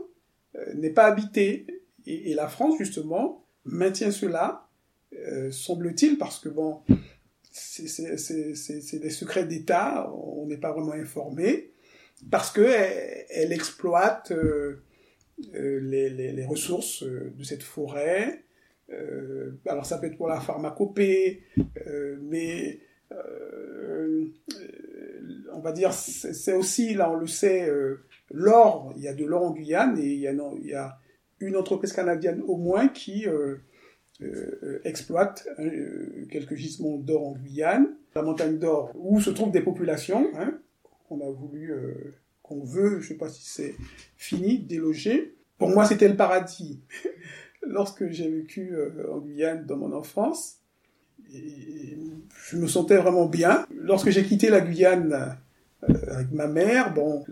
[0.74, 1.66] n'est pas habité.
[2.06, 4.68] Et, la France, justement, maintient cela
[5.14, 6.80] euh, semble-t-il, parce que bon,
[7.50, 11.72] c'est des secrets d'État, on n'est pas vraiment informé,
[12.30, 12.66] parce que
[13.30, 14.82] elle, exploite euh,
[15.54, 18.44] euh, les, les, ressources de cette forêt.
[19.66, 21.42] Alors ça peut être pour la pharmacopée,
[22.22, 22.80] mais
[25.52, 27.70] on va dire c'est aussi là on le sait
[28.30, 28.92] l'or.
[28.96, 30.98] Il y a de l'or en Guyane et il y a,
[31.40, 33.26] une entreprise canadienne au moins qui
[34.22, 39.62] euh, exploite euh, quelques gisements d'or en Guyane, la montagne d'or, où se trouvent des
[39.62, 40.58] populations hein,
[41.08, 43.74] qu'on a voulu, euh, qu'on veut, je ne sais pas si c'est
[44.16, 45.34] fini, déloger.
[45.58, 46.80] Pour moi, c'était le paradis.
[47.66, 48.74] Lorsque j'ai vécu
[49.10, 50.58] en Guyane dans mon enfance,
[51.30, 53.66] je me sentais vraiment bien.
[53.74, 55.38] Lorsque j'ai quitté la Guyane
[55.82, 57.24] avec ma mère, bon,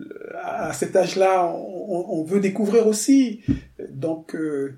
[0.42, 3.42] à cet âge-là, on, veut découvrir aussi.
[3.90, 4.76] Donc, euh,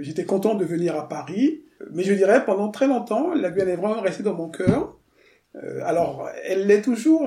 [0.00, 1.62] j'étais content de venir à Paris,
[1.92, 4.98] mais je dirais pendant très longtemps, la Guyane est vraiment restée dans mon cœur.
[5.56, 7.26] Euh, alors, elle l'est toujours,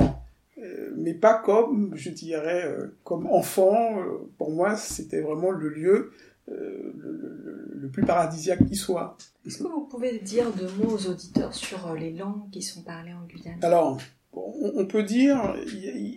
[0.57, 3.95] euh, mais pas comme, je dirais, comme enfant.
[4.37, 6.11] pour moi, c'était vraiment le lieu
[6.49, 9.17] le, plus paradisiaque qui soit.
[9.45, 13.13] Est-ce que vous pouvez dire deux mots aux auditeurs sur les langues qui sont parlées
[13.13, 13.57] en Guyane?
[13.63, 13.97] Alors,
[14.33, 15.55] on, peut dire,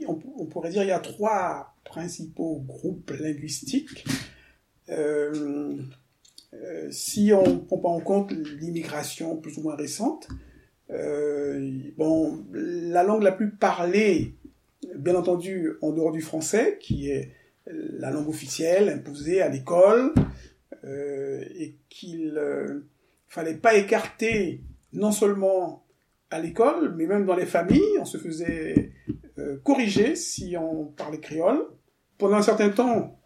[0.06, 4.04] on, pourrait dire, il y a trois principaux groupes linguistiques.
[4.88, 5.76] Euh,
[6.54, 10.28] euh, si on prend pas en compte l'immigration plus ou moins récente,
[10.90, 14.34] euh, bon, la langue la plus parlée,
[14.96, 17.32] bien entendu, en dehors du français, qui est
[17.66, 20.12] la langue officielle imposée à l'école,
[20.84, 22.88] euh, et qu'il euh,
[23.28, 25.86] fallait pas écarter non seulement
[26.30, 28.92] à l'école, mais même dans les familles, on se faisait
[29.38, 31.64] euh, corriger si on parlait créole.
[32.18, 33.18] Pendant un certain temps,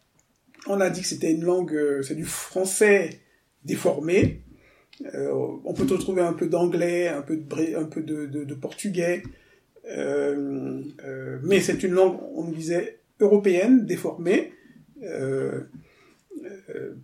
[0.66, 3.20] on a dit que c'était une langue, euh, c'est du français
[3.64, 4.42] déformé.
[5.14, 9.22] On peut retrouver un peu d'anglais, un peu de, un peu de, portugais,
[9.90, 10.82] euh,
[11.42, 14.52] mais c'est une langue, on disait, européenne, déformée,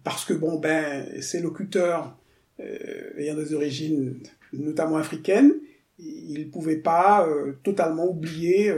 [0.04, 2.16] parce que bon ben, ces locuteurs
[3.16, 4.18] ayant des origines
[4.52, 5.52] notamment africaines,
[5.98, 7.28] ils ne pouvaient pas
[7.62, 8.74] totalement oublier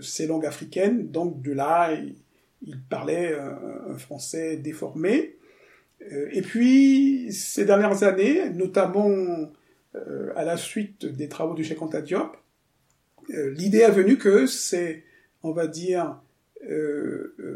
[0.00, 1.94] ces langues africaines, donc de là,
[2.66, 5.36] il parlait un, français déformé.
[6.12, 9.08] Euh, et puis, ces dernières années, notamment
[9.94, 12.36] euh, à la suite des travaux du Cheikh Anta Diop,
[13.30, 15.04] euh, l'idée est venue que c'est,
[15.44, 16.20] on va dire,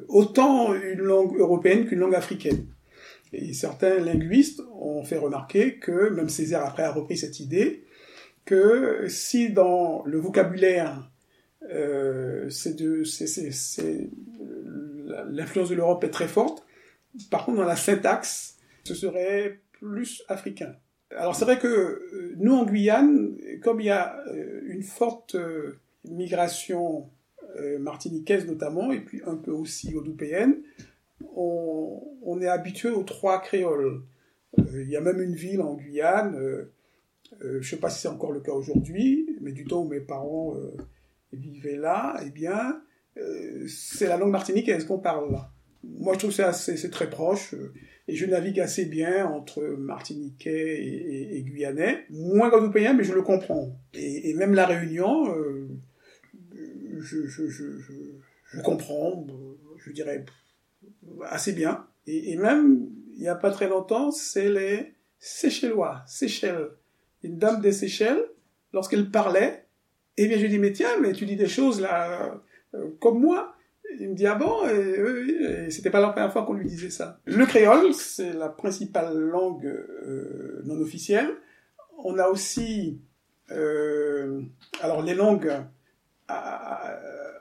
[0.09, 2.67] autant une langue européenne qu'une langue africaine.
[3.33, 7.85] Et certains linguistes ont fait remarquer que, même Césaire après a repris cette idée,
[8.45, 11.11] que si dans le vocabulaire,
[12.51, 12.77] c'est,
[15.31, 16.67] l'influence de l'Europe est très forte.
[17.31, 20.75] Par contre, dans la syntaxe, ce serait plus africain.
[21.17, 25.35] Alors c'est vrai que euh, nous en Guyane, comme il y a euh, une forte
[25.37, 27.09] euh, migration
[27.81, 30.57] martiniquaise notamment, et puis un peu aussi guadeloupéenne,
[31.35, 34.03] on, est habitué aux trois créoles.
[34.57, 36.39] il y a même une ville en Guyane,
[37.41, 40.01] je ne sais pas si c'est encore le cas aujourd'hui, mais du temps où mes
[40.01, 40.55] parents
[41.33, 42.81] vivaient là, eh bien,
[43.19, 45.51] euh, c'est la langue martiniquaise qu'on parle là.
[45.85, 47.55] Moi, je trouve que c'est très proche.
[47.55, 47.73] Euh,
[48.11, 52.07] et je navigue assez bien entre martiniquais et, guyanais.
[52.09, 53.77] Moins guadeloupéen, mais je le comprends.
[53.93, 55.69] Et, même la Réunion, euh,
[57.01, 57.65] je, je, je,
[58.45, 59.27] je, comprends,
[59.77, 60.25] je dirais,
[61.25, 61.87] assez bien.
[62.07, 66.71] Et, même, il n'y a pas très longtemps, c'est les Seychellois, Seychelles.
[67.23, 68.25] Une dame des Seychelles,
[68.73, 69.67] lorsqu'elle parlait,
[70.17, 72.41] eh bien, je dis, mais tiens, mais tu dis des choses là,
[72.75, 73.55] euh, comme moi.
[74.01, 77.21] Il me dit, ah bon, et, c'était pas la première fois qu'on lui disait ça.
[77.25, 81.31] Le créole, c'est la principale langue euh, non officielle.
[81.99, 83.01] On a aussi,
[83.51, 84.43] euh,
[84.81, 85.53] alors les langues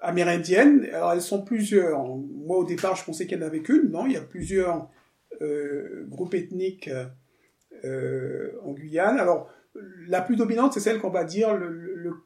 [0.02, 2.06] amérindiennes, alors elles sont plusieurs.
[2.06, 4.90] Moi au départ je pensais qu'il n'y en avait qu'une, non, il y a plusieurs
[6.08, 6.90] groupes ethniques
[7.84, 9.20] en Guyane.
[9.20, 9.50] Alors
[10.08, 11.70] la plus dominante c'est celle qu'on va dire le,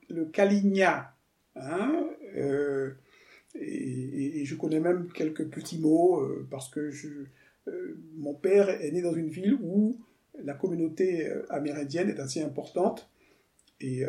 [0.09, 1.13] le, Kaligna.
[1.55, 2.91] Hein, euh,
[3.55, 6.91] et, je connais même quelques petits mots euh, parce que
[7.67, 9.99] euh, mon père est né dans une ville où
[10.43, 13.09] la communauté amérindienne est assez importante.
[13.81, 14.03] Et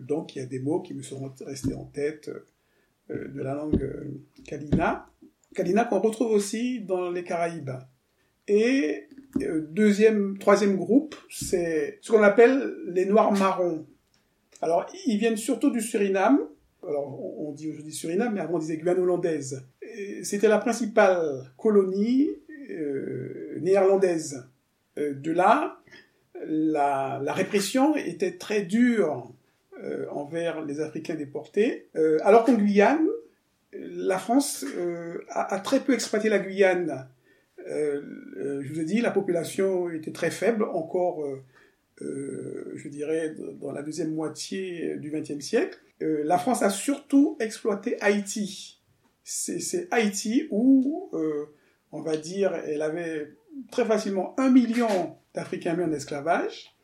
[0.00, 2.30] donc il y a des mots qui me sont restés en tête
[3.08, 3.88] de la langue
[4.46, 5.06] Kalina.
[5.54, 7.70] Kalina qu'on retrouve aussi dans les Caraïbes.
[8.48, 9.08] Et
[9.70, 13.86] deuxième, troisième groupe, c'est ce qu'on appelle les Noirs marrons.
[14.60, 16.40] Alors, ils viennent surtout du Suriname.
[16.86, 19.66] Alors, on dit aujourd'hui Suriname, mais avant on disait Guyane hollandaise.
[20.22, 22.28] C'était la principale colonie
[22.70, 24.48] euh, néerlandaise.
[24.98, 25.80] Euh, de là,
[26.46, 29.32] la, répression était très dure
[29.82, 31.88] euh, envers les Africains déportés.
[32.24, 33.06] alors qu'en Guyane,
[33.72, 34.64] la France
[35.30, 37.08] a, a, très peu exploité la Guyane.
[37.66, 41.24] je vous ai dit, la population était très faible, encore
[42.00, 47.36] euh, je dirais, dans la deuxième moitié du XXe siècle, euh, la France a surtout
[47.38, 48.80] exploité Haïti.
[49.24, 51.46] C'est Haïti où, euh,
[51.92, 53.34] on va dire, elle avait
[53.72, 56.76] très facilement un million d'Africains mis en esclavage.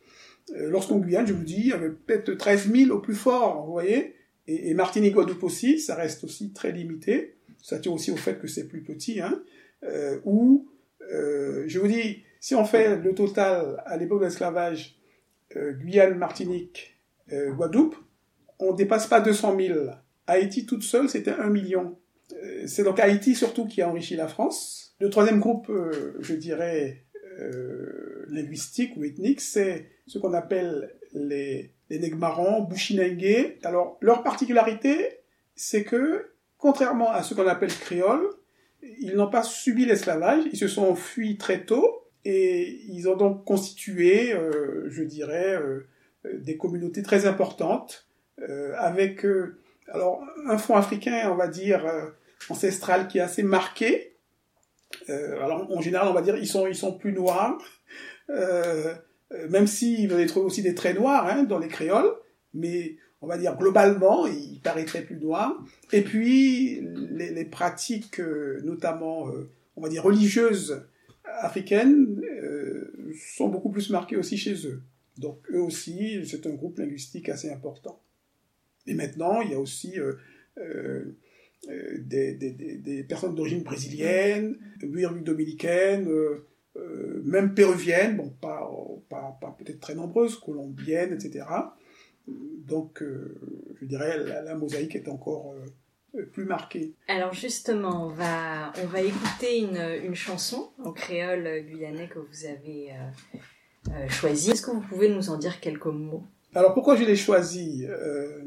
[0.55, 3.72] Lorsqu'on Guyane, je vous dis, il y avait peut-être 13 000 au plus fort, vous
[3.72, 4.14] voyez.
[4.46, 7.37] Et, Martinique Guadeloupe aussi, ça reste aussi très limité.
[7.62, 9.42] Ça tient aussi au fait que c'est plus petit, hein.
[10.24, 10.66] où,
[11.11, 14.98] je vous dis, si on fait le total à l'époque de l'esclavage
[15.57, 16.98] euh, Guyane, Martinique,
[17.33, 17.96] euh, Guadeloupe,
[18.59, 19.79] on dépasse pas 200 000.
[20.27, 21.98] Haïti toute seule, c'était 1 million.
[22.33, 24.88] Euh, c'est donc Haïti surtout qui a enrichi la France.
[25.00, 25.70] Le troisième groupe,
[26.20, 27.04] je dirais,
[28.28, 33.58] linguistique ou ethnique, c'est ce qu'on appelle les, les Negmarans, Bushinengue.
[33.62, 35.20] Alors, leur particularité,
[35.54, 38.28] c'est que, contrairement à ce qu'on appelle créole,
[38.82, 43.44] ils n'ont pas subi l'esclavage, ils se sont enfuis très tôt, et ils ont donc
[43.44, 45.88] constitué, euh, je dirais, euh,
[46.34, 48.08] des communautés très importantes,
[48.48, 49.26] euh, avec
[49.88, 51.87] alors un fond africain, on va dire,
[52.50, 54.16] ancestral qui est assez marqué.
[55.09, 57.59] Alors en général, on va dire, ils sont, ils sont plus noirs,
[58.29, 62.12] même s'il va y trouver aussi des traits noirs hein, dans les créoles,
[62.55, 65.57] mais on va dire globalement, il paraîtrait plus noir.
[65.92, 68.20] Et puis les, pratiques,
[68.62, 69.31] notamment,
[69.77, 70.83] on va dire religieuses,
[71.40, 74.83] africaines euh, sont beaucoup plus marquées aussi chez eux.
[75.16, 78.03] Donc eux aussi, c'est un groupe linguistique assez important.
[78.87, 80.14] Et maintenant, il y a aussi euh,
[80.59, 81.16] euh,
[81.66, 86.09] des, des, des, personnes d'origine brésilienne, dominicaine,
[87.25, 88.71] même péruvienne, bon, pas,
[89.09, 91.44] pas, pas peut-être très nombreuses, colombienne, etc.
[92.27, 93.03] Donc,
[93.81, 95.55] je dirais, la, la, mosaïque est encore
[96.33, 96.94] plus marqué.
[97.09, 102.47] Alors justement, on va, on va écouter une, une chanson en créole guyanais que vous
[102.47, 104.51] avez euh, euh, choisie.
[104.51, 106.25] Est-ce que vous pouvez nous en dire quelques mots?
[106.54, 107.87] Alors pourquoi je l'ai choisie?
[107.88, 108.44] Euh,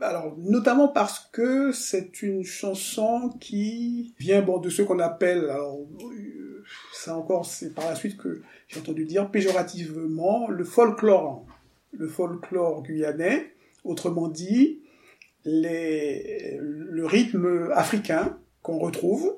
[0.00, 5.78] alors, notamment parce que c'est une chanson qui vient bon, de ce qu'on appelle, alors
[6.92, 11.46] ça encore, c'est par la suite que j'ai entendu dire péjorativement, le folklore.
[11.92, 14.80] Le folklore guyanais, autrement dit,
[15.44, 19.36] les, le rythme africain qu'on retrouve,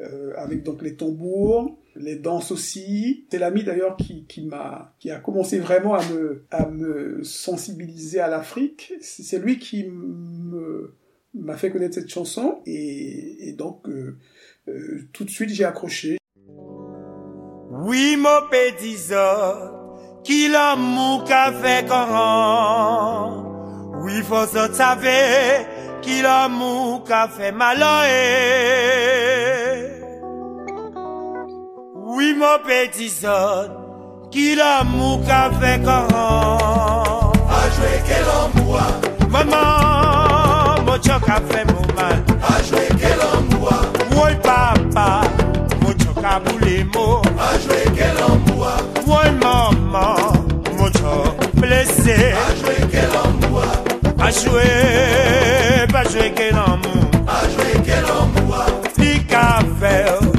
[0.00, 3.26] euh, avec donc les tambours, les danses aussi.
[3.30, 8.20] C'est l'ami d'ailleurs qui, qui m'a qui a commencé vraiment à me à me sensibiliser
[8.20, 8.92] à l'Afrique.
[9.00, 10.94] C'est lui qui me
[11.34, 14.16] m'a fait connaître cette chanson et, et donc euh,
[14.68, 16.18] euh, tout de suite j'ai accroché.
[17.70, 19.12] Oui mon petit
[20.24, 21.86] qui l'amour qu'a fait
[24.02, 25.66] Oui, faut se savoir
[26.02, 28.04] qui l'amour qu'a fait malheur.
[32.18, 33.68] Oui, mon petit son,
[34.32, 36.08] qui l'amour qu'a fait quand.
[36.12, 38.80] A joué quel amour,
[39.30, 42.24] Maman, mochoka fait mon mal.
[42.42, 43.76] Ajwe kelambua,
[44.16, 45.20] Woi papa,
[45.80, 47.22] mochoka boule mo.
[47.38, 48.72] ajwe kelambua,
[49.06, 50.16] Woi maman,
[50.76, 52.34] mocho blessé.
[52.48, 53.64] ajwe kelambua,
[54.20, 57.10] A jouer, pas jouer que l'amour.
[57.28, 58.66] ajwe kelambua,
[58.98, 60.37] Li café, ouais,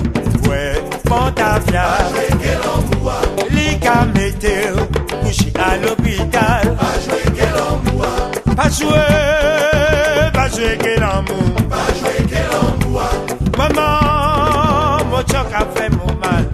[10.50, 11.50] jouer que l'amour.
[11.72, 13.10] ajwe kelambua,
[13.58, 16.46] Maman, mochoka fait mon mal.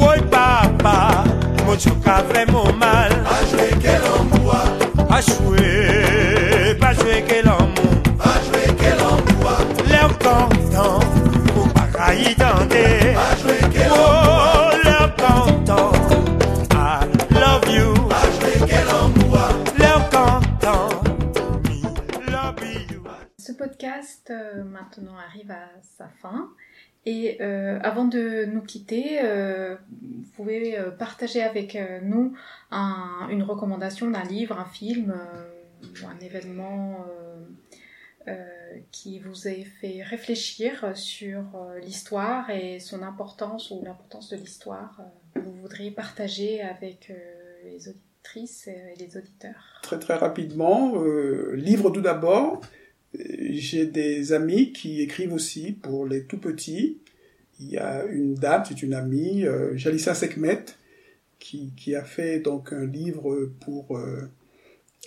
[0.00, 1.24] Oui, papa,
[1.66, 3.12] mochoka fait mon mal.
[5.16, 5.91] ajwe
[23.38, 26.50] Ce podcast euh, maintenant arrive à sa fin.
[27.06, 32.34] Et euh, avant de nous quitter, euh, vous pouvez partager avec nous
[32.70, 35.14] un- une recommandation d'un livre, un film
[36.06, 37.04] un événement
[38.90, 45.00] qui vous ait fait réfléchir sur euh, l'histoire et son importance ou l'importance de l'histoire
[45.00, 47.14] euh, que vous voudriez partager avec euh,
[47.64, 49.80] les auditrices et les auditeurs.
[49.82, 51.02] Très très rapidement,
[51.54, 52.60] livre tout d'abord.
[53.14, 56.98] J'ai des amis qui écrivent aussi pour les tout petits.
[57.60, 60.64] Il y a une dame, c'est une amie, euh, Jalissa Sekmet,
[61.38, 64.00] qui, qui a fait donc un livre pour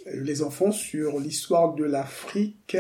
[0.06, 2.78] les enfants sur l'histoire de l'Afrique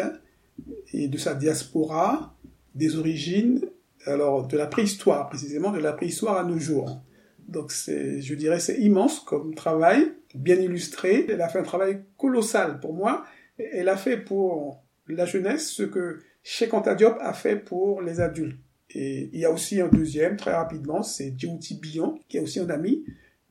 [0.94, 2.36] et de sa diaspora,
[2.74, 3.62] des origines,
[4.06, 7.02] alors de la préhistoire précisément, de la préhistoire à nos jours.
[7.48, 11.26] Donc je dirais, c'est immense comme travail, bien illustré.
[11.30, 13.24] Elle a fait un travail colossal pour moi.
[13.58, 18.20] Elle a fait pour la jeunesse ce que Cheikh Anta Diop a fait pour les
[18.20, 18.60] adultes.
[18.92, 22.60] Et il y a aussi un deuxième, très rapidement, c'est Djouti Bion, qui est aussi
[22.60, 23.04] un ami.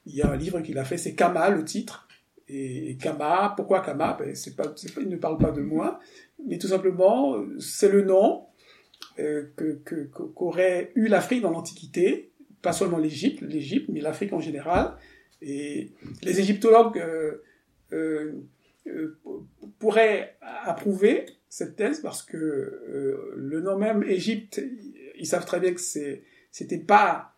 [0.06, 2.08] Il y a un livre qu'il a fait, c'est Kama, le titre.
[2.48, 4.16] Et Kama, pourquoi Kama?
[4.18, 4.34] Ben,
[5.00, 5.98] Il ne parle pas de moi,
[6.46, 8.46] mais tout simplement, c'est le nom
[9.18, 9.44] euh,
[10.34, 12.32] qu'aurait eu l'Afrique dans l'Antiquité,
[12.64, 14.96] pas seulement l'Égypte, l'Égypte, mais l'Afrique en général.
[15.42, 17.42] Et les égyptologues euh,
[17.92, 18.32] euh,
[18.86, 19.18] euh,
[19.78, 24.60] pourraient approuver cette thèse parce que le nom même Égypte,
[25.16, 27.36] ils savent très bien que c'était pas,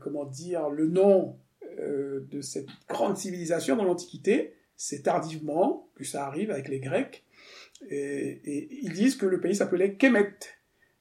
[0.00, 1.38] comment dire, le nom
[1.78, 4.54] de cette grande civilisation dans l'Antiquité.
[4.76, 7.25] C'est tardivement que ça arrive avec les Grecs.
[7.90, 10.36] Et, ils disent que le pays s'appelait Kemet.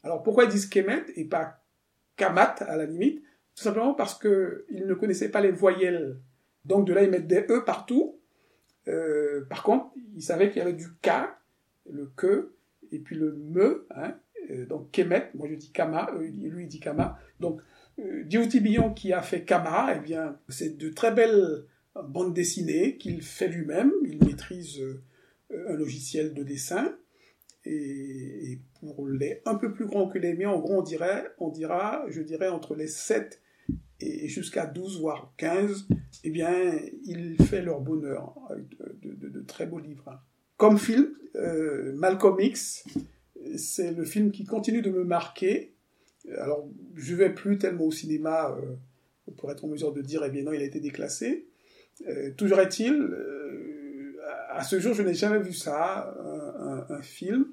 [0.04, 1.64] Alors pourquoi ils disent Kemet et pas
[2.16, 3.24] Kamat à la limite?
[3.56, 6.18] Tout simplement parce qu'ils ne connaissaient pas les voyelles.
[6.66, 8.20] Donc de là, ils mettent des E partout.
[8.88, 11.10] Euh, par contre, ils savaient qu'il y avait du K,
[11.90, 12.54] le que,
[12.92, 13.88] et puis le me.
[13.96, 14.16] Hein,
[14.52, 17.18] Euh, donc Kemet, moi je dis Kama, lui il dit Kama.
[17.40, 17.62] Donc
[18.00, 21.64] euh, Djibouti Billon qui a fait Kama, eh bien c'est de très belles
[21.96, 23.92] bandes dessinées qu'il fait lui-même.
[24.06, 24.82] Il maîtrise
[25.52, 26.98] un logiciel de dessin.
[27.66, 31.50] Et, pour les un peu plus grands que les miens, en gros, on dirait, on
[31.50, 33.42] dira, je dirais entre les 7
[34.00, 35.88] et jusqu'à 12 voire 15,
[36.24, 36.54] eh bien,
[37.06, 38.66] il fait leur bonheur avec
[39.02, 40.22] de, de- très beaux livres.
[40.58, 42.86] Comme film, euh, Malcolm X,
[43.58, 45.74] c'est le film qui continue de me marquer.
[46.38, 48.76] Alors, je vais plus tellement au cinéma euh,
[49.38, 51.48] pour être en mesure de dire, eh bien non, il a été déclassé.
[52.08, 53.65] Euh, toujours est-il, euh,
[54.56, 56.16] à ce jour, je n'ai jamais vu ça,
[56.90, 57.48] un, film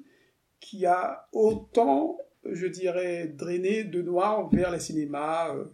[0.59, 2.17] qui a autant,
[2.49, 5.65] je dirais, drainé de noirs vers les cinémas euh,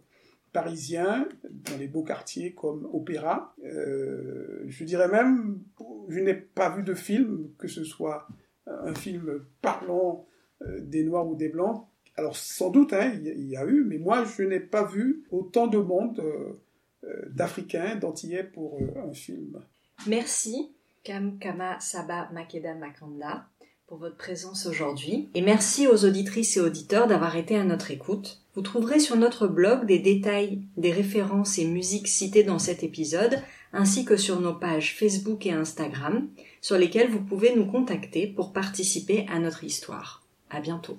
[0.52, 3.54] parisiens, dans les beaux quartiers comme Opéra.
[3.64, 5.62] Euh, je dirais même,
[6.08, 8.28] je n'ai pas vu de film, que ce soit
[8.66, 10.28] un film parlant
[10.64, 11.88] euh, des noirs ou des blancs.
[12.16, 15.24] Alors sans doute, hein, il y, y a eu, mais moi je n'ai pas vu
[15.30, 16.22] autant de monde
[17.28, 19.64] d'Africains, d'Antillais pour un film.
[20.06, 20.74] Merci,
[21.04, 23.48] Kam Kama Saba Makeda Makanda,
[23.88, 25.30] pour votre présence aujourd'hui.
[25.34, 28.42] Et merci aux auditrices et auditeurs d'avoir été à notre écoute.
[28.54, 33.42] Vous trouverez sur notre blog des détails, des références et musiques citées dans cet épisode,
[33.74, 36.28] ainsi que sur nos pages Facebook et Instagram,
[36.62, 40.24] sur lesquelles vous pouvez nous contacter pour participer à notre histoire.
[40.52, 40.98] À bientôt.